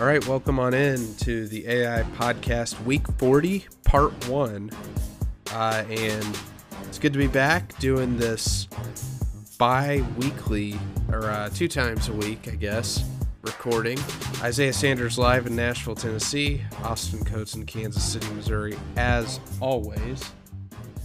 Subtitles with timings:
[0.00, 4.70] All right, welcome on in to the AI podcast, week 40, part one.
[5.52, 6.38] Uh, and
[6.86, 8.66] it's good to be back doing this
[9.58, 10.80] bi weekly,
[11.10, 13.04] or uh, two times a week, I guess,
[13.42, 13.98] recording.
[14.40, 20.24] Isaiah Sanders live in Nashville, Tennessee, Austin Coates in Kansas City, Missouri, as always.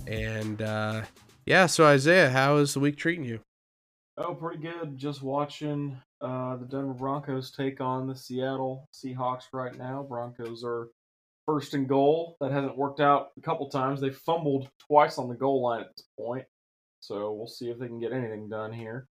[0.07, 1.01] And uh,
[1.45, 3.41] yeah, so Isaiah, how is the week treating you?
[4.17, 4.97] Oh, pretty good.
[4.97, 10.05] Just watching uh, the Denver Broncos take on the Seattle Seahawks right now.
[10.07, 10.87] Broncos are
[11.45, 12.37] first and goal.
[12.39, 13.99] That hasn't worked out a couple times.
[13.99, 16.45] They fumbled twice on the goal line at this point.
[17.01, 19.07] So we'll see if they can get anything done here.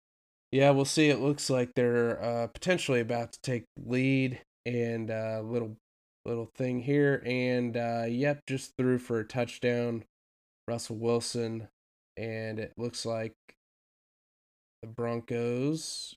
[0.50, 1.10] Yeah, we'll see.
[1.10, 5.76] It looks like they're uh, potentially about to take lead and a uh, little
[6.24, 7.22] little thing here.
[7.26, 10.04] And uh, yep, just threw for a touchdown.
[10.66, 11.68] Russell Wilson.
[12.16, 13.34] And it looks like
[14.84, 16.14] the Broncos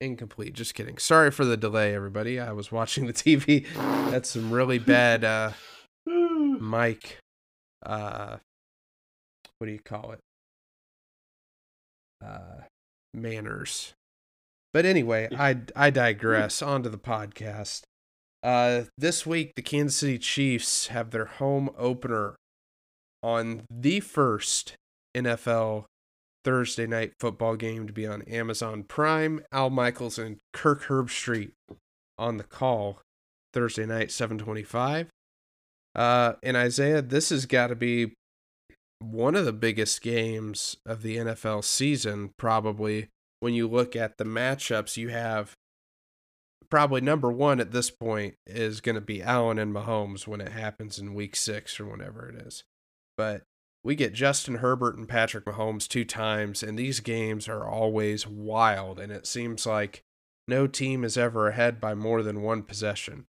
[0.00, 0.54] incomplete.
[0.54, 0.98] Just kidding.
[0.98, 2.38] Sorry for the delay, everybody.
[2.38, 3.66] I was watching the TV.
[4.10, 5.52] That's some really bad uh
[6.06, 7.18] mic
[7.84, 8.36] uh
[9.58, 10.20] what do you call it?
[12.24, 12.62] Uh
[13.14, 13.94] manners.
[14.72, 16.62] But anyway, I I digress.
[16.62, 17.82] On to the podcast.
[18.44, 22.36] Uh this week the Kansas City Chiefs have their home opener
[23.22, 24.74] on the first
[25.16, 25.86] NFL
[26.46, 29.42] Thursday night football game to be on Amazon Prime.
[29.50, 31.50] Al Michaels and Kirk Herbstreit
[32.16, 33.00] on the call
[33.52, 35.08] Thursday night, 725.
[35.96, 38.14] Uh, and Isaiah, this has got to be
[39.00, 43.08] one of the biggest games of the NFL season, probably
[43.40, 45.54] when you look at the matchups you have.
[46.70, 50.52] Probably number one at this point is going to be Allen and Mahomes when it
[50.52, 52.62] happens in week six or whenever it is.
[53.16, 53.42] But
[53.86, 58.98] we get Justin Herbert and Patrick Mahomes two times, and these games are always wild.
[58.98, 60.02] And it seems like
[60.48, 63.26] no team is ever ahead by more than one possession.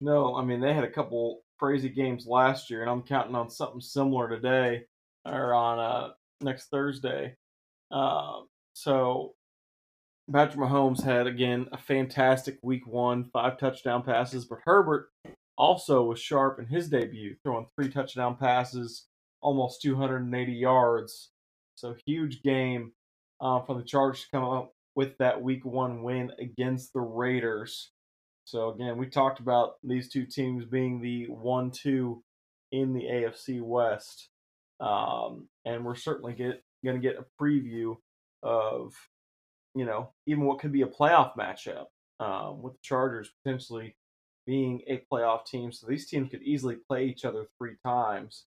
[0.00, 3.50] No, I mean, they had a couple crazy games last year, and I'm counting on
[3.50, 4.82] something similar today
[5.24, 6.08] or on uh,
[6.40, 7.36] next Thursday.
[7.92, 8.40] Uh,
[8.72, 9.34] so
[10.32, 15.10] Patrick Mahomes had, again, a fantastic week one, five touchdown passes, but Herbert
[15.56, 19.06] also was sharp in his debut, throwing three touchdown passes
[19.40, 21.30] almost 280 yards.
[21.74, 22.92] So huge game
[23.40, 27.92] uh, for the Chargers to come up with that Week One win against the Raiders.
[28.44, 32.22] So again, we talked about these two teams being the one-two
[32.72, 34.28] in the AFC West,
[34.80, 37.96] um, and we're certainly get going to get a preview
[38.42, 38.94] of
[39.74, 41.86] you know even what could be a playoff matchup
[42.18, 43.94] um, with the Chargers potentially
[44.46, 45.70] being a playoff team.
[45.70, 48.46] So these teams could easily play each other three times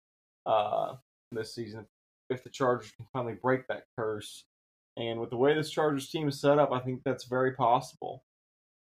[0.49, 0.95] uh,
[1.31, 1.87] this season
[2.31, 4.45] if the Chargers can finally break that curse.
[4.97, 8.25] And with the way this Chargers team is set up, I think that's very possible.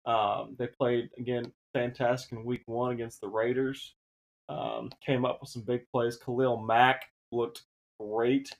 [0.07, 3.95] Um, they played again fantastic in Week One against the Raiders.
[4.49, 6.17] Um, came up with some big plays.
[6.17, 7.65] Khalil Mack looked
[8.01, 8.51] great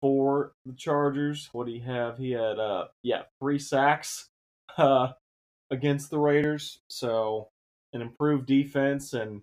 [0.00, 1.48] for the Chargers.
[1.52, 2.18] What do you have?
[2.18, 4.28] He had uh yeah three sacks
[4.76, 5.08] uh,
[5.70, 6.80] against the Raiders.
[6.88, 7.48] So
[7.92, 9.42] an improved defense and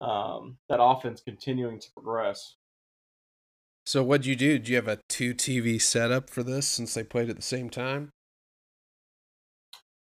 [0.00, 2.56] um, that offense continuing to progress.
[3.86, 4.58] So what'd you do?
[4.58, 7.70] Do you have a two TV setup for this since they played at the same
[7.70, 8.10] time?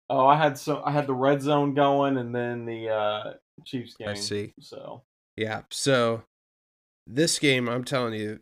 [0.09, 3.33] Oh, I had so I had the red zone going and then the uh
[3.65, 4.09] Chiefs game.
[4.09, 4.53] I see.
[4.59, 5.03] So
[5.35, 6.23] yeah, so
[7.07, 8.39] this game, I'm telling you,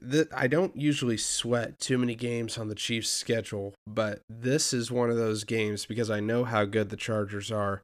[0.00, 4.90] that I don't usually sweat too many games on the Chiefs' schedule, but this is
[4.90, 7.82] one of those games because I know how good the Chargers are,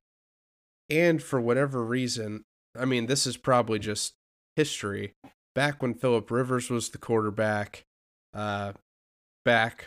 [0.90, 2.42] and for whatever reason,
[2.78, 4.14] I mean, this is probably just
[4.56, 5.12] history.
[5.54, 7.84] Back when Philip Rivers was the quarterback,
[8.32, 8.72] uh,
[9.44, 9.86] back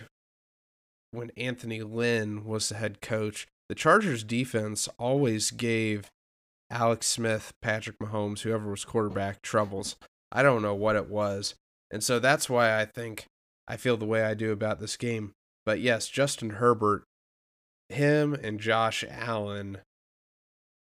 [1.11, 6.09] when Anthony Lynn was the head coach, the Chargers defense always gave
[6.69, 9.95] Alex Smith, Patrick Mahomes, whoever was quarterback, troubles.
[10.31, 11.55] I don't know what it was.
[11.91, 13.25] And so that's why I think
[13.67, 15.33] I feel the way I do about this game.
[15.65, 17.03] But yes, Justin Herbert,
[17.89, 19.79] him and Josh Allen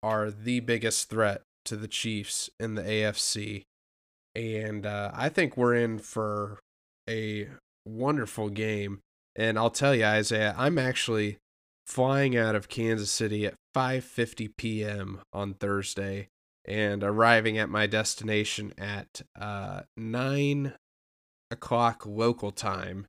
[0.01, 3.63] are the biggest threat to the Chiefs in the AFC.
[4.35, 6.59] And uh, I think we're in for
[7.09, 7.50] a
[7.85, 9.00] wonderful game.
[9.35, 11.38] And I'll tell you, Isaiah, I'm actually
[11.85, 15.21] flying out of Kansas City at 5:50 p.m.
[15.33, 16.27] on Thursday
[16.65, 20.73] and arriving at my destination at uh, nine
[21.50, 23.07] o'clock local time.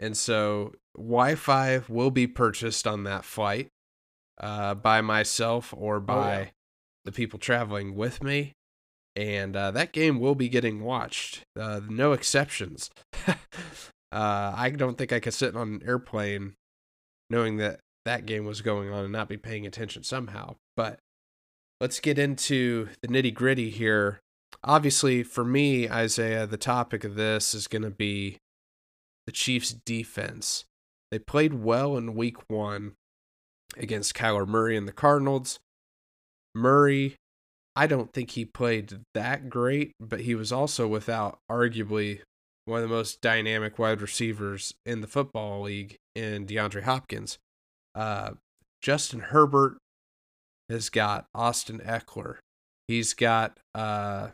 [0.00, 3.68] And so Wi-Fi will be purchased on that flight
[4.40, 6.48] uh, by myself or by oh, yeah
[7.08, 8.52] the people traveling with me.
[9.16, 11.42] And uh, that game will be getting watched.
[11.58, 12.90] Uh, no exceptions.
[13.26, 13.34] uh,
[14.12, 16.52] I don't think I could sit on an airplane
[17.30, 20.56] knowing that that game was going on and not be paying attention somehow.
[20.76, 20.98] But
[21.80, 24.20] let's get into the nitty gritty here.
[24.62, 28.36] Obviously, for me, Isaiah, the topic of this is going to be
[29.26, 30.66] the Chiefs' defense.
[31.10, 32.92] They played well in week one
[33.78, 35.58] against Kyler Murray and the Cardinals.
[36.54, 37.16] Murray,
[37.76, 42.20] I don't think he played that great, but he was also without arguably
[42.64, 47.38] one of the most dynamic wide receivers in the football league in DeAndre Hopkins.
[47.94, 48.32] Uh,
[48.82, 49.78] Justin Herbert
[50.68, 52.36] has got Austin Ekeler.
[52.86, 54.28] He's got uh,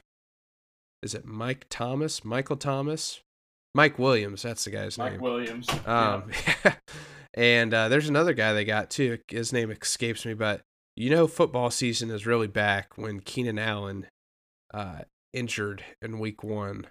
[1.02, 2.24] is it Mike Thomas?
[2.24, 3.20] Michael Thomas?
[3.74, 5.20] Mike Williams, that's the guy's Mike name.
[5.20, 5.68] Mike Williams.
[5.84, 6.30] Um,
[7.34, 9.18] and uh, there's another guy they got too.
[9.28, 10.62] His name escapes me, but
[10.96, 14.06] you know, football season is really back when Keenan Allen
[14.72, 15.00] uh,
[15.32, 16.86] injured in week one.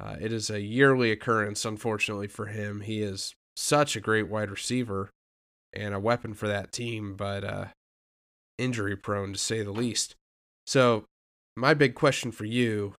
[0.00, 2.80] Uh, it is a yearly occurrence, unfortunately for him.
[2.80, 5.10] He is such a great wide receiver
[5.72, 7.66] and a weapon for that team, but uh,
[8.58, 10.14] injury prone to say the least.
[10.66, 11.04] So,
[11.56, 12.94] my big question for you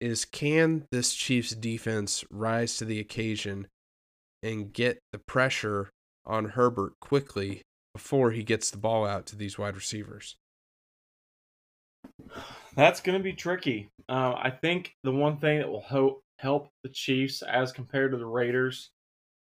[0.00, 3.68] is can this Chiefs defense rise to the occasion
[4.42, 5.90] and get the pressure
[6.24, 7.62] on Herbert quickly
[7.94, 10.36] before he gets the ball out to these wide receivers?
[12.76, 13.90] That's going to be tricky.
[14.08, 18.18] Uh, I think the one thing that will ho- help the Chiefs as compared to
[18.18, 18.90] the Raiders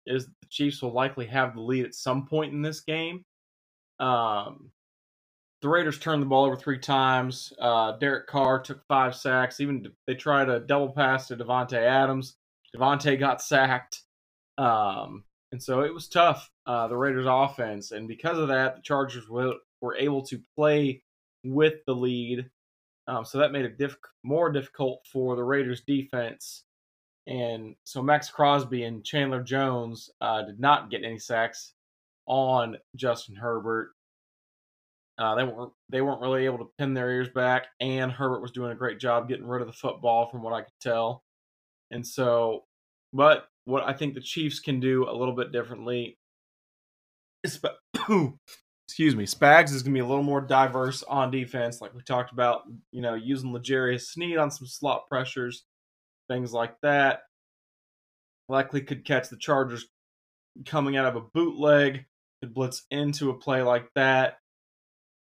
[0.06, 3.24] is the Chiefs will likely have the lead at some point in this game.
[4.00, 4.72] Um,
[5.62, 7.52] the Raiders turned the ball over three times.
[7.60, 9.60] Uh, Derek Carr took five sacks.
[9.60, 12.36] Even they tried a double pass to Davante Adams.
[12.76, 14.04] Davante got sacked.
[14.58, 17.92] Um, and so it was tough, uh, the Raiders' offense.
[17.92, 19.56] And because of that, the Chargers were,
[19.98, 21.02] able to play
[21.44, 22.50] with the lead.
[23.08, 26.64] Um, so that made it diff- more difficult for the Raiders' defense.
[27.26, 31.74] And so Maxx Crosby and Chandler Jones uh, did not get any sacks
[32.26, 33.92] on Justin Herbert.
[35.18, 38.52] Uh, they weren't they weren't really able to pin their ears back, and Herbert was
[38.52, 41.24] doing a great job getting rid of the football, from what I could tell.
[41.90, 42.66] And so,
[43.14, 46.18] but what I think the Chiefs can do a little bit differently.
[47.44, 52.02] Excuse me, Spags is going to be a little more diverse on defense, like we
[52.02, 52.64] talked about.
[52.92, 55.66] You know, using L'Jarius Sneed on some slot pressures,
[56.30, 57.22] things like that.
[58.50, 59.88] Likely could catch the Chargers
[60.66, 62.06] coming out of a bootleg,
[62.42, 64.38] could blitz into a play like that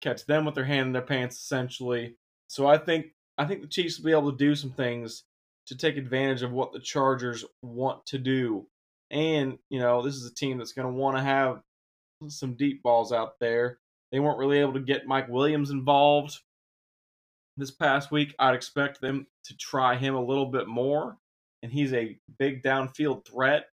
[0.00, 2.16] catch them with their hand in their pants essentially.
[2.48, 3.06] So I think
[3.38, 5.24] I think the Chiefs will be able to do some things
[5.66, 8.66] to take advantage of what the Chargers want to do.
[9.10, 11.60] And, you know, this is a team that's going to want to have
[12.28, 13.78] some deep balls out there.
[14.12, 16.38] They weren't really able to get Mike Williams involved
[17.56, 18.34] this past week.
[18.38, 21.18] I'd expect them to try him a little bit more.
[21.62, 23.66] And he's a big downfield threat.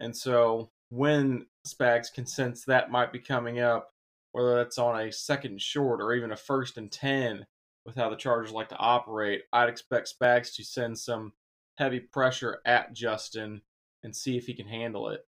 [0.00, 3.90] And so when Spags can sense that might be coming up,
[4.32, 7.46] whether that's on a second short or even a first and 10
[7.84, 11.32] with how the Chargers like to operate, I'd expect Spags to send some
[11.78, 13.62] heavy pressure at Justin
[14.02, 15.26] and see if he can handle it.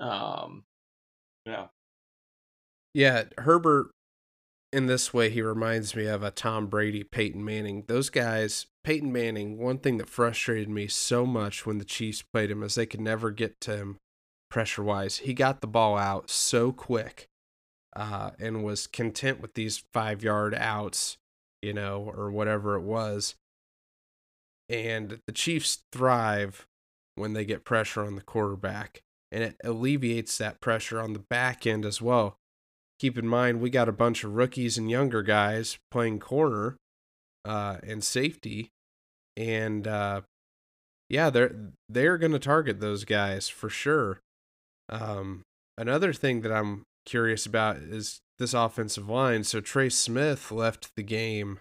[0.00, 0.64] Um.
[2.98, 3.92] Yeah, Herbert
[4.72, 7.84] in this way he reminds me of a Tom Brady, Peyton Manning.
[7.86, 12.50] Those guys, Peyton Manning, one thing that frustrated me so much when the Chiefs played
[12.50, 13.98] him is they could never get to him
[14.50, 15.18] pressure wise.
[15.18, 17.28] He got the ball out so quick
[17.94, 21.18] uh, and was content with these five yard outs,
[21.62, 23.36] you know, or whatever it was.
[24.68, 26.66] And the Chiefs thrive
[27.14, 31.64] when they get pressure on the quarterback, and it alleviates that pressure on the back
[31.64, 32.38] end as well.
[32.98, 36.76] Keep in mind, we got a bunch of rookies and younger guys playing corner
[37.44, 38.70] uh, and safety,
[39.36, 40.22] and uh,
[41.08, 41.54] yeah, they're
[41.88, 44.20] they're going to target those guys for sure.
[44.88, 45.42] Um,
[45.76, 49.44] another thing that I'm curious about is this offensive line.
[49.44, 51.60] So Trey Smith left the game,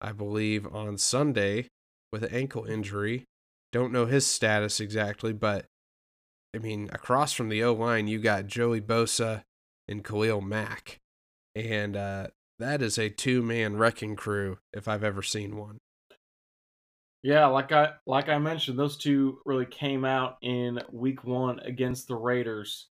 [0.00, 1.68] I believe, on Sunday
[2.12, 3.24] with an ankle injury.
[3.72, 5.66] Don't know his status exactly, but
[6.54, 9.42] I mean, across from the O line, you got Joey Bosa
[9.88, 11.00] and Khalil Mack.
[11.54, 12.28] And uh,
[12.58, 15.78] that is a two man wrecking crew if I've ever seen one.
[17.22, 22.08] Yeah, like I like I mentioned, those two really came out in week one against
[22.08, 22.88] the Raiders.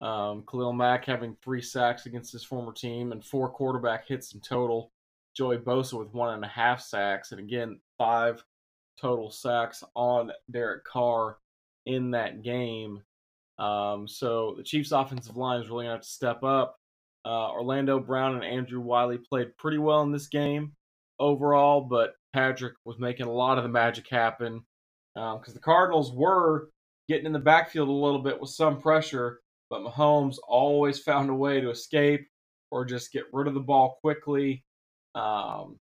[0.00, 4.40] Um, Khalil Mack having three sacks against his former team and four quarterback hits in
[4.40, 4.92] total.
[5.34, 8.44] Joey Bosa with one and a half sacks, and again, five
[9.00, 11.38] total sacks on Derek Carr
[11.86, 13.02] in that game.
[13.58, 16.76] Um, so the Chiefs' offensive line is really going to have to step up.
[17.24, 20.72] Uh, Orlando Brown and Andrew Wylie played pretty well in this game
[21.18, 24.62] overall, but Patrick was making a lot of the magic happen
[25.14, 26.70] because um, the Cardinals were
[27.08, 31.34] getting in the backfield a little bit with some pressure but Mahomes always found a
[31.34, 32.26] way to escape
[32.70, 34.64] or just get rid of the ball quickly.
[35.14, 35.78] Um,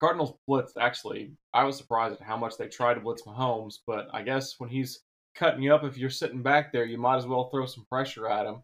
[0.00, 0.76] Cardinals blitzed.
[0.80, 4.54] Actually, I was surprised at how much they tried to blitz Mahomes, but I guess
[4.58, 5.00] when he's
[5.36, 8.28] cutting you up, if you're sitting back there, you might as well throw some pressure
[8.28, 8.62] at him.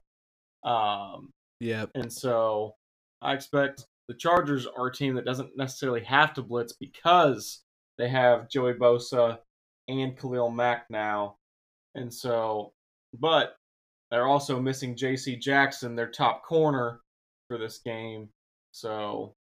[0.70, 1.90] Um, Yep.
[1.94, 2.74] and so
[3.20, 7.62] I expect the Chargers are a team that doesn't necessarily have to blitz because
[7.98, 9.38] they have Joey Bosa
[9.88, 11.36] and Khalil Mack now.
[11.94, 12.72] And so,
[13.18, 13.56] but
[14.10, 17.00] they're also missing JC Jackson, their top corner,
[17.48, 18.28] for this game.
[18.72, 19.34] So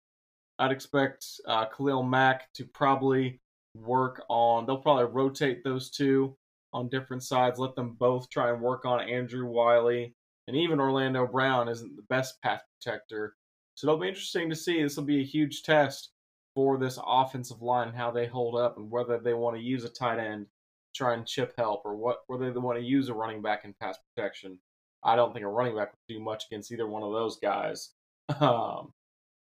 [0.60, 3.40] I'd expect uh, Khalil Mack to probably
[3.76, 6.36] work on, they'll probably rotate those two
[6.74, 10.16] on different sides, let them both try and work on Andrew Wylie
[10.48, 13.36] and even Orlando Brown isn't the best pass protector.
[13.76, 14.82] So it'll be interesting to see.
[14.82, 16.12] This will be a huge test
[16.56, 19.90] for this offensive line how they hold up and whether they want to use a
[19.90, 20.48] tight end,
[20.94, 23.74] try and chip help, or what whether they want to use a running back in
[23.80, 24.60] pass protection.
[25.04, 27.92] I don't think a running back would do much against either one of those guys.
[28.40, 28.94] Um,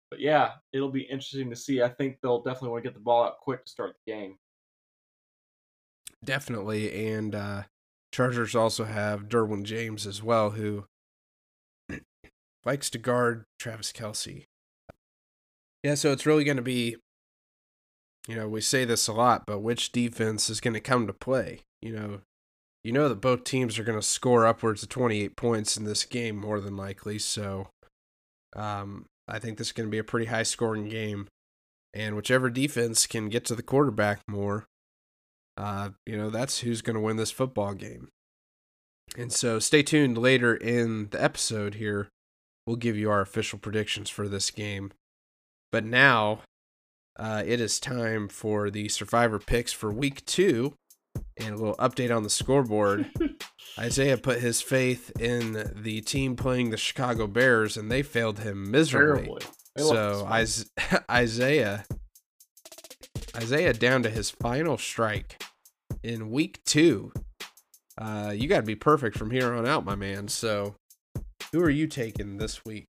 [0.09, 1.83] but yeah, it'll be interesting to see.
[1.83, 4.38] I think they'll definitely want to get the ball out quick to start the game.
[6.23, 7.07] Definitely.
[7.13, 7.63] And uh,
[8.13, 10.85] Chargers also have Derwin James as well, who
[12.65, 14.45] likes to guard Travis Kelce.
[15.83, 16.97] Yeah, so it's really going to be,
[18.27, 21.13] you know, we say this a lot, but which defense is going to come to
[21.13, 21.61] play?
[21.81, 22.21] You know,
[22.83, 26.03] you know that both teams are going to score upwards of 28 points in this
[26.03, 27.17] game more than likely.
[27.17, 27.69] So,
[28.55, 31.27] um, I think this is going to be a pretty high scoring game.
[31.93, 34.65] And whichever defense can get to the quarterback more,
[35.60, 38.08] uh, you know, that's who's going to win this football game.
[39.18, 42.08] And so stay tuned later in the episode here.
[42.66, 44.92] We'll give you our official predictions for this game.
[45.72, 46.39] But now
[47.18, 50.75] uh, it is time for the survivor picks for week two
[51.38, 53.10] and a little update on the scoreboard.
[53.80, 58.72] Isaiah put his faith in the team playing the Chicago Bears, and they failed him
[58.72, 59.25] miserably.
[59.25, 59.46] Terribly.
[59.75, 60.42] They lost So this one.
[60.42, 60.72] Is-
[61.12, 61.86] Isaiah,
[63.36, 65.42] Isaiah down to his final strike
[66.03, 67.12] in week two.
[67.98, 70.27] Uh, you got to be perfect from here on out, my man.
[70.27, 70.75] So,
[71.51, 72.88] who are you taking this week?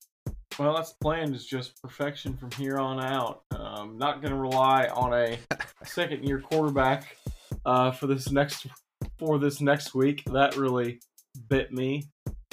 [0.59, 3.43] Well, that's the plan is just perfection from here on out.
[3.51, 5.39] Um, not going to rely on a
[5.85, 7.17] second year quarterback
[7.65, 8.67] uh, for this next
[9.19, 10.23] for this next week.
[10.27, 11.01] That really
[11.49, 12.05] bit me.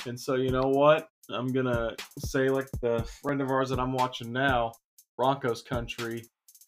[0.06, 1.10] And so you know what?
[1.30, 4.72] I'm gonna say like the friend of ours that I'm watching now,
[5.18, 6.24] Broncos country.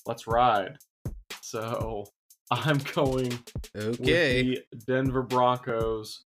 [0.05, 0.77] Let's ride.
[1.41, 2.05] So
[2.51, 3.37] I'm going
[3.75, 4.49] Okay.
[4.49, 6.23] with the Denver Broncos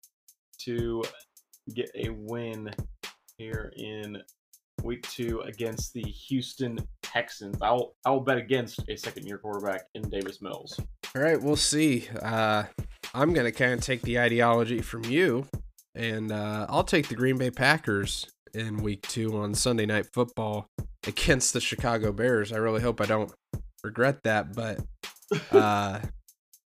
[0.60, 1.02] to
[1.74, 2.70] get a win
[3.38, 4.22] here in
[4.82, 7.60] week two against the Houston Texans.
[7.62, 10.78] I'll I'll bet against a second year quarterback in Davis Mills.
[11.14, 12.08] All right, we'll see.
[12.22, 12.64] Uh,
[13.14, 15.46] I'm going to kind of take the ideology from you,
[15.94, 20.68] and uh, I'll take the Green Bay Packers in week two on Sunday Night Football
[21.06, 22.52] against the Chicago Bears.
[22.52, 23.30] I really hope I don't
[23.84, 24.78] regret that, but
[25.50, 26.00] uh,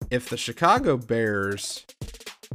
[0.09, 1.85] if the Chicago Bears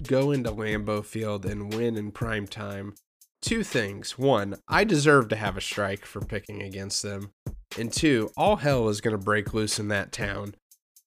[0.07, 2.95] go into Lambeau Field and win in prime time,
[3.43, 4.19] two things.
[4.19, 7.33] One, I deserve to have a strike for picking against them.
[7.79, 10.55] And two, all hell is going to break loose in that town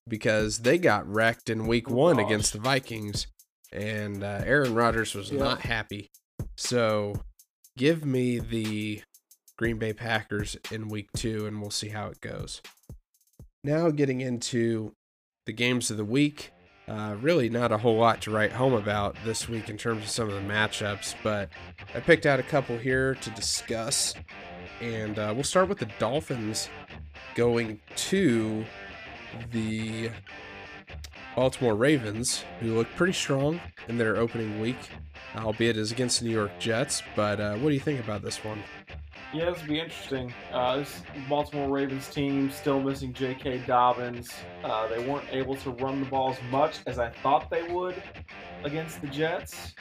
[0.08, 2.25] because they got wrecked in week one gosh.
[2.25, 3.28] against the Vikings,
[3.72, 5.40] and uh, Aaron Rodgers was Yeah.
[5.40, 6.10] not happy.
[6.58, 7.16] So
[7.78, 9.02] give me the
[9.58, 12.62] Green Bay Packers in week two, and we'll see how it goes.
[13.65, 14.93] Now, getting into
[15.46, 16.51] the games of the week.
[16.86, 20.10] Uh, really, not a whole lot to write home about this week in terms of
[20.10, 21.48] some of the matchups, but
[21.96, 24.15] I picked out a couple here to discuss.
[24.82, 26.67] And uh, we'll start with the Dolphins
[27.36, 28.65] going to
[29.51, 30.10] the
[31.34, 34.89] Baltimore Ravens, who look pretty strong in their opening week,
[35.38, 37.01] albeit as against the New York Jets.
[37.15, 38.62] But uh, what do you think about this one?
[39.34, 40.32] Yeah, this will be interesting.
[40.52, 43.63] Uh, this Baltimore Ravens team still missing J.K.
[43.66, 44.32] Dobbins.
[44.63, 47.96] Uh, they weren't able to run the ball as much as I thought they would
[48.63, 49.74] against the Jets.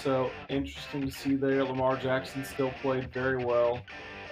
[0.00, 1.64] So interesting to see there.
[1.64, 3.80] Lamar Jackson still played very well.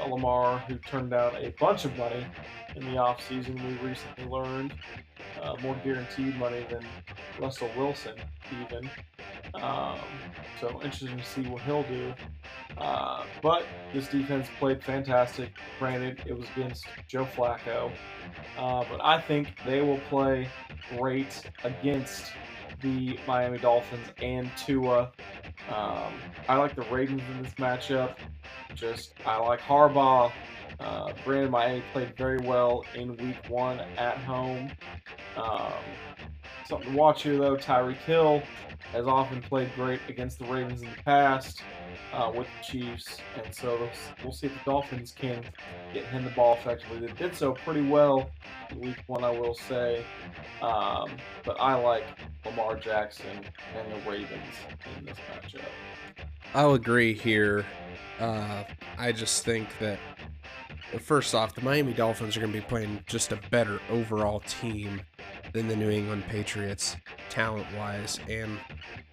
[0.02, 2.26] Uh, Lamar, who turned down a bunch of money
[2.76, 4.74] in the offseason, we recently learned.
[5.40, 6.84] Uh, more guaranteed money than
[7.40, 8.14] Russell Wilson,
[8.62, 8.88] even.
[9.54, 9.98] Um,
[10.60, 12.14] so interesting to see what he'll do.
[12.78, 15.50] Uh, but this defense played fantastic.
[15.78, 17.90] Granted, it was against Joe Flacco.
[18.56, 20.48] Uh, but I think they will play
[20.96, 22.32] great against
[22.82, 25.12] the Miami Dolphins and Tua.
[25.70, 26.12] Um,
[26.48, 28.16] I like the Ravens in this matchup.
[28.74, 30.32] Just, I like Harbaugh.
[30.80, 34.70] Uh, Brandon Miami played very well in week one at home.
[35.36, 35.72] Um,
[36.66, 37.56] something to watch here, though.
[37.56, 38.42] Tyreek Hill
[38.92, 41.62] has often played great against the Ravens in the past
[42.12, 43.88] uh, with the Chiefs, and so
[44.22, 45.42] we'll see if the Dolphins can
[45.94, 47.06] get him the ball effectively.
[47.06, 48.30] They did so pretty well
[48.70, 50.04] in Week One, I will say,
[50.60, 51.10] um,
[51.44, 52.04] but I like
[52.44, 53.40] Lamar Jackson
[53.76, 54.54] and the Ravens
[54.98, 55.62] in this matchup.
[56.54, 57.64] I'll agree here.
[58.20, 58.64] Uh,
[58.98, 59.98] I just think that
[61.00, 65.00] first off, the Miami Dolphins are going to be playing just a better overall team
[65.52, 66.96] than the New England Patriots,
[67.28, 68.18] talent wise.
[68.28, 68.58] And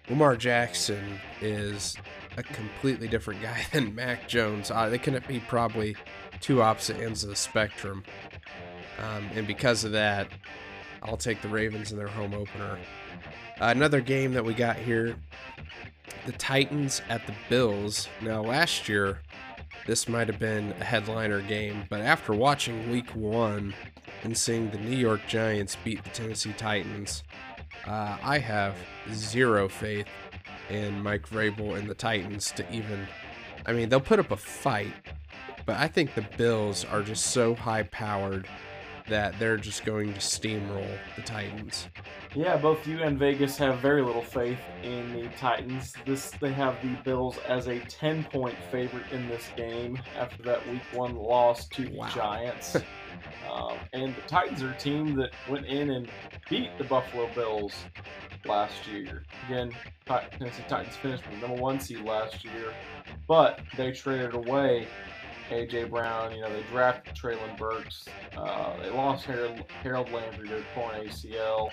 [0.08, 1.96] Lamar Jackson is
[2.36, 4.70] a completely different guy than Mac Jones.
[4.70, 5.96] Uh, they couldn't be probably
[6.40, 8.02] two opposite ends of the spectrum.
[8.98, 10.28] Um, and because of that,
[11.02, 12.78] I'll take the Ravens in their home opener.
[13.60, 15.16] Uh, another game that we got here
[16.26, 18.08] the Titans at the Bills.
[18.20, 19.20] Now, last year,
[19.86, 23.74] this might have been a headliner game, but after watching week one
[24.22, 27.22] and seeing the New York Giants beat the Tennessee Titans,
[27.86, 28.76] uh, I have
[29.12, 30.06] zero faith
[30.68, 33.06] in Mike Vrabel and the Titans to even.
[33.66, 34.92] I mean, they'll put up a fight,
[35.66, 38.46] but I think the Bills are just so high powered
[39.10, 41.88] that they're just going to steamroll the Titans.
[42.34, 45.94] Yeah, both you and Vegas have very little faith in the Titans.
[46.06, 50.82] This they have the Bills as a 10-point favorite in this game after that Week
[50.94, 52.06] One loss to wow.
[52.06, 52.76] the Giants.
[53.52, 56.08] um, and the Titans are a team that went in and
[56.48, 57.74] beat the Buffalo Bills
[58.46, 59.24] last year.
[59.48, 59.72] Again,
[60.06, 62.72] Tennessee Titans finished the number one seed last year,
[63.28, 64.86] but they traded away
[65.50, 66.34] AJ Brown.
[66.34, 68.06] You know, they drafted Treylon Burks.
[68.36, 71.70] Uh, they lost Harold, Harold Landry to torn ACL.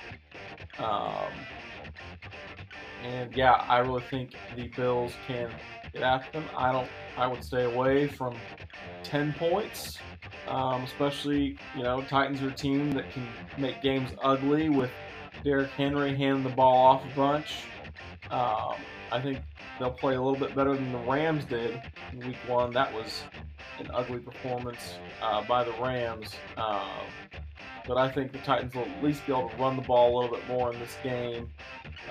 [0.80, 1.32] Um,
[3.04, 5.50] and yeah, I really think the Bills can
[5.94, 6.50] get after them.
[6.56, 6.88] I don't.
[7.18, 8.36] I would stay away from
[9.04, 9.98] ten points,
[10.48, 14.92] um, especially you know Titans are a team that can make games ugly with
[15.44, 17.54] Derrick Henry handing the ball off a bunch.
[18.30, 18.76] Um,
[19.12, 19.40] I think
[19.80, 21.82] they'll play a little bit better than the Rams did
[22.12, 22.72] in Week One.
[22.72, 23.24] That was
[23.80, 26.34] an ugly performance uh, by the Rams.
[26.58, 26.90] Um,
[27.88, 30.14] but I think the Titans will at least be able to run the ball a
[30.22, 31.50] little bit more in this game.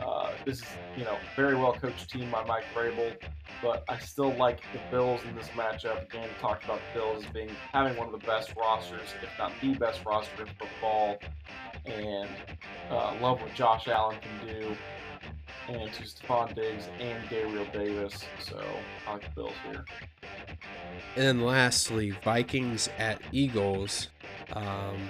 [0.01, 0.65] Uh, this is,
[0.97, 3.15] you know, very well coached team by Mike Vrabel,
[3.63, 6.05] but I still like the Bills in this matchup.
[6.05, 9.75] Again, talked about the Bills being having one of the best rosters, if not the
[9.75, 11.19] best roster in football,
[11.85, 12.29] and
[12.91, 14.77] uh, love what Josh Allen can do,
[15.69, 18.25] and to Stefon Diggs and Gabriel Davis.
[18.43, 18.63] So
[19.07, 19.85] I like the Bills here.
[21.17, 24.09] And then lastly, Vikings at Eagles.
[24.53, 25.09] Um,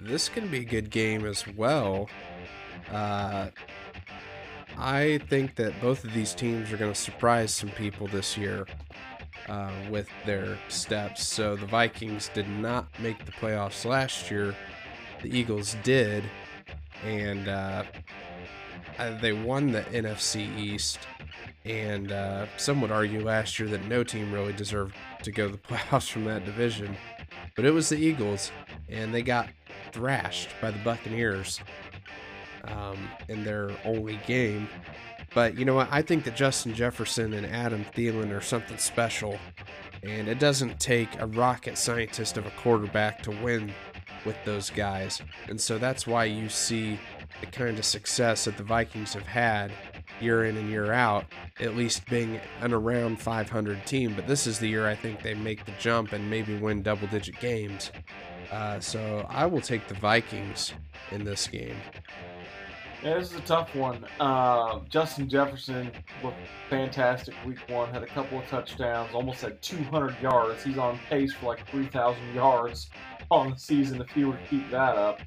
[0.00, 2.08] this can be a good game as well.
[2.90, 3.48] Uh,
[4.78, 8.66] I think that both of these teams are going to surprise some people this year
[9.48, 11.26] uh, with their steps.
[11.26, 14.54] So the Vikings did not make the playoffs last year.
[15.22, 16.24] The Eagles did,
[17.04, 17.84] and uh,
[18.98, 20.98] uh they won the NFC East.
[21.64, 25.52] And uh, some would argue last year that no team really deserved to go to
[25.52, 26.96] the playoffs from that division.
[27.54, 28.50] But it was the Eagles,
[28.88, 29.48] and they got
[29.92, 31.60] thrashed by the Buccaneers
[32.64, 34.68] um, in their only game.
[35.34, 35.88] But you know what?
[35.90, 39.38] I think that Justin Jefferson and Adam Thielen are something special.
[40.02, 43.72] And it doesn't take a rocket scientist of a quarterback to win
[44.24, 45.22] with those guys.
[45.48, 46.98] And so that's why you see
[47.42, 49.72] the kind of success that the Vikings have had
[50.20, 51.26] year in and year out,
[51.60, 54.14] at least being an around 500 team.
[54.14, 57.08] But this is the year I think they make the jump and maybe win double
[57.08, 57.90] digit games.
[58.50, 60.72] Uh, so I will take the Vikings
[61.10, 61.76] in this game.
[63.02, 64.06] Yeah, this is a tough one.
[64.20, 65.90] Uh, Justin Jefferson
[66.22, 66.36] looked
[66.70, 70.62] fantastic week one, had a couple of touchdowns, almost had 200 yards.
[70.62, 72.90] He's on pace for like 3,000 yards
[73.28, 75.20] on the season if he were to keep that up.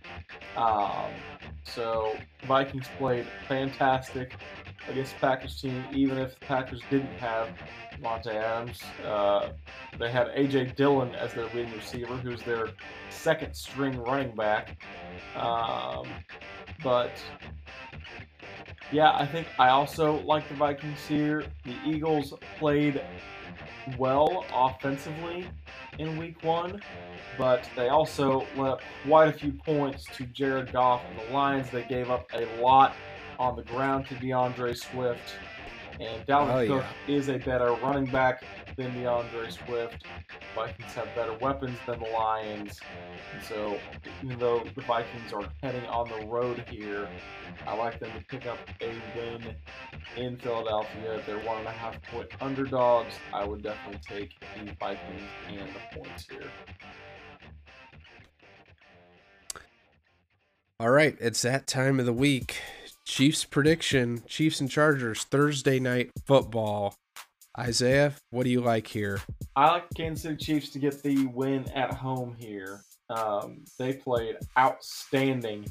[0.55, 1.11] Um,
[1.65, 2.15] so
[2.47, 4.35] Vikings played fantastic
[4.87, 7.49] against the Packers team, even if the Packers didn't have
[8.01, 8.79] Monte Adams.
[9.05, 9.49] Uh,
[9.99, 10.73] they had A.J.
[10.77, 12.69] Dillon as their leading receiver, who's their
[13.09, 14.77] second string running back.
[15.35, 16.07] Um,
[16.83, 17.11] but
[18.91, 21.43] yeah, I think I also like the Vikings here.
[21.63, 23.01] The Eagles played
[23.97, 25.47] well offensively
[25.99, 26.81] in week one,
[27.37, 31.69] but they also let up quite a few points to Jared Goff and the Lions.
[31.69, 32.95] They gave up a lot
[33.39, 35.35] on the ground to D'Andre Swift.
[35.99, 37.15] And Dalvin oh, Cook yeah.
[37.15, 38.43] is a better running back
[38.75, 40.05] than D'Andre Swift.
[40.53, 42.79] Vikings have better weapons than the Lions.
[43.33, 43.77] And so,
[44.21, 47.07] even though the Vikings are heading on the road here,
[47.65, 49.55] I like them to pick up a win
[50.17, 51.15] in Philadelphia.
[51.15, 55.69] If they're one and a half point underdogs, I would definitely take the Vikings and
[55.69, 56.51] the points here.
[60.77, 62.57] All right, it's that time of the week.
[63.05, 66.95] Chiefs prediction Chiefs and Chargers Thursday night football.
[67.57, 69.21] Isaiah, what do you like here?
[69.55, 72.81] I like Kansas City Chiefs to get the win at home here.
[73.09, 75.65] Um, they played outstanding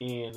[0.00, 0.32] in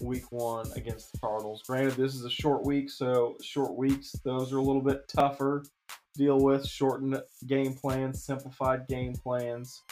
[0.00, 1.62] week one against the Cardinals.
[1.66, 5.62] Granted, this is a short week, so short weeks, those are a little bit tougher
[5.88, 6.66] to deal with.
[6.66, 9.82] Shortened game plans, simplified game plans.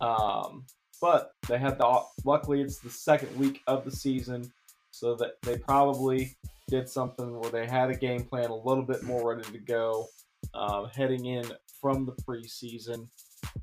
[0.00, 0.66] Um,
[1.00, 4.52] but they had the, luckily, it's the second week of the season,
[4.92, 6.36] so that they probably
[6.68, 10.06] did something where they had a game plan a little bit more ready to go
[10.54, 11.44] um, heading in
[11.80, 13.08] from the preseason.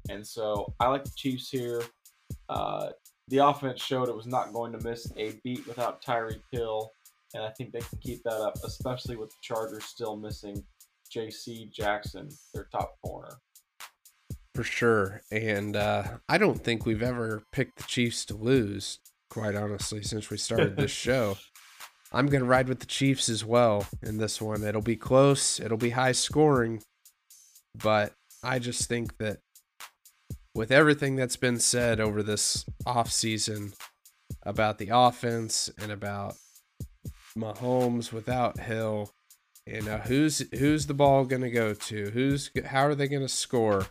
[0.10, 1.82] And so I like the Chiefs here.
[2.50, 2.89] Uh,
[3.30, 6.92] the offense showed it was not going to miss a beat without Tyreek Hill,
[7.34, 10.63] and I think they can keep that up, especially with the Chargers still missing
[11.12, 11.70] J.C.
[11.72, 13.38] Jackson, their top corner.
[14.56, 19.56] For sure, and uh, I don't think we've ever picked the Chiefs to lose, quite
[19.56, 21.38] honestly, since we started this show.
[22.12, 24.63] I'm going to ride with the Chiefs as well in this one.
[24.63, 26.82] It'll be close, it'll be high scoring,
[27.76, 28.13] but
[28.44, 29.39] I just think that
[30.56, 33.76] with everything that's been said over this offseason
[34.44, 36.36] about the offense and about
[37.38, 39.12] Mahomes without Hill,
[39.65, 42.10] you know, who's who's the ball going to go to?
[42.10, 43.86] Who's how are they going to score?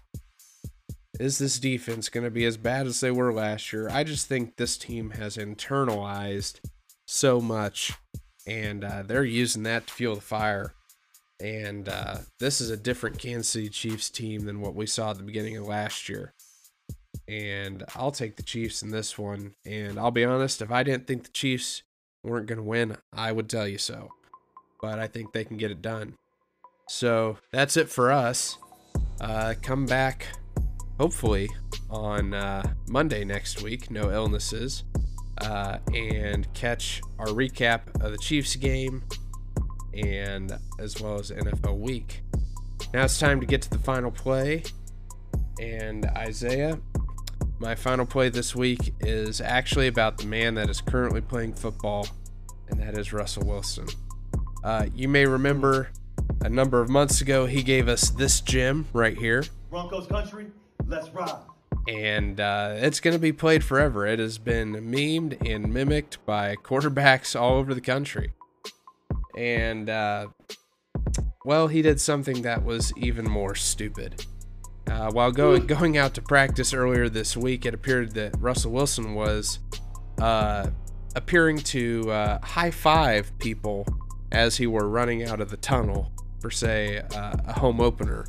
[1.19, 3.89] Is this defense going to be as bad as they were last year?
[3.91, 6.61] I just think this team has internalized
[7.07, 7.93] so much
[8.47, 10.75] and uh, they're using that to fuel the fire.
[11.41, 15.19] And uh, this is a different Kansas City Chiefs team than what we saw at
[15.19, 16.35] the beginning of last year
[17.29, 19.55] and I'll take the Chiefs in this one.
[19.67, 21.83] And I'll be honest, if I didn't think the Chiefs
[22.25, 24.09] weren't going to win, I would tell you so.
[24.81, 26.15] But I think they can get it done.
[26.89, 28.57] So that's it for us.
[29.21, 30.27] Uh, come back,
[30.99, 31.49] hopefully,
[31.91, 34.85] on uh, Monday next week, no illnesses,
[35.43, 39.05] uh, and catch our recap of the Chiefs game
[39.95, 42.23] and as well as NFL week.
[42.93, 44.63] Now it's time to get to the final play.
[45.61, 46.79] And Isaiah,
[47.59, 52.07] my final play this week is actually about the man that is currently playing football,
[52.69, 53.87] and that is Russell Wilson.
[54.63, 55.91] Uh, you may remember
[56.43, 59.45] a number of months ago, he gave us this gem right here.
[59.71, 60.47] Broncos country,
[60.89, 61.43] let's ride.
[61.89, 64.07] And uh, it's going to be played forever.
[64.07, 68.33] It has been memed and mimicked by quarterbacks all over the country.
[69.37, 70.29] And, uh,
[71.45, 74.27] well, he did something that was even more stupid.
[74.87, 79.15] Uh, while going going out to practice earlier this week, it appeared that Russell Wilson
[79.15, 79.59] was
[80.19, 80.71] uh,
[81.15, 83.87] appearing to uh, high five people
[84.33, 88.27] as he were running out of the tunnel for, say, uh, a home opener.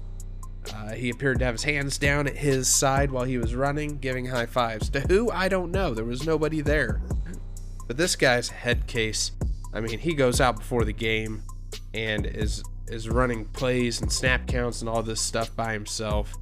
[0.74, 3.98] Uh, he appeared to have his hands down at his side while he was running,
[3.98, 4.90] giving high fives.
[4.90, 5.30] To who?
[5.32, 5.94] I don't know.
[5.94, 7.02] There was nobody there.
[7.88, 9.32] But this guy's head case,
[9.74, 11.44] I mean, he goes out before the game
[11.94, 16.34] and is is running plays and snap counts and all this stuff by himself.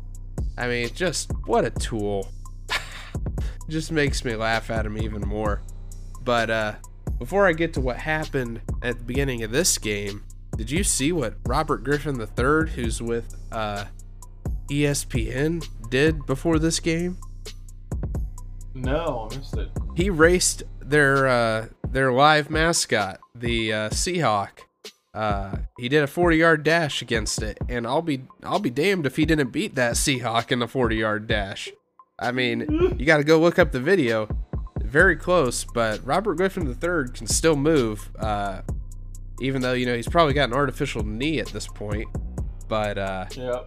[0.57, 2.29] I mean, just what a tool.
[3.69, 5.61] just makes me laugh at him even more.
[6.23, 6.75] But uh,
[7.19, 10.23] before I get to what happened at the beginning of this game,
[10.55, 13.85] did you see what Robert Griffin III, who's with uh,
[14.69, 17.17] ESPN, did before this game?
[18.73, 19.69] No, I missed it.
[19.95, 24.67] He raced their uh, their live mascot, the uh, Seahawk,
[25.17, 29.07] uh, he did a 40 yard dash against it, and I'll be I'll be damned
[29.07, 31.71] if he didn't beat that Seahawk in the 40 yard dash.
[32.19, 34.27] I mean, you got to go look up the video.
[34.79, 38.61] Very close, but Robert Griffin III can still move, uh,
[39.41, 42.07] even though you know he's probably got an artificial knee at this point.
[42.67, 43.61] But uh, yeah.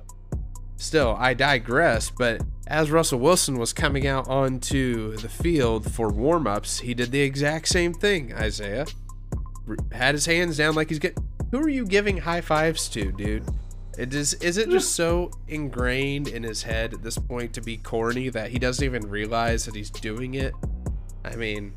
[0.81, 2.11] Still, I digress.
[2.11, 7.13] But as Russell Wilson was coming out onto the field for warm ups, he did
[7.13, 8.35] the exact same thing.
[8.35, 8.87] Isaiah
[9.93, 13.45] had his hands down like he's getting who are you giving high fives to, dude?
[13.99, 17.77] It is is it just so ingrained in his head at this point to be
[17.77, 20.55] corny that he doesn't even realize that he's doing it?
[21.25, 21.75] I mean,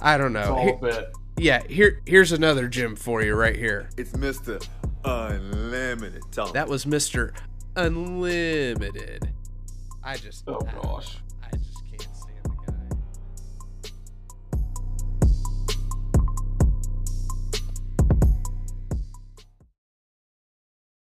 [0.00, 0.56] I don't know.
[0.62, 1.12] Here, bit.
[1.36, 3.90] Yeah, here here's another gym for you right here.
[3.96, 4.64] It's Mr.
[5.04, 6.52] Unlimited Tom.
[6.52, 7.32] That was Mr.
[7.78, 9.32] Unlimited.
[10.02, 11.18] I just Oh gosh.